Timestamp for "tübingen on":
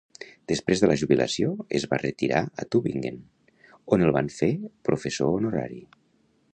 2.75-4.07